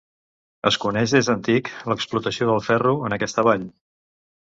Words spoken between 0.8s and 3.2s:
coneix des d'antic l'explotació del ferro, en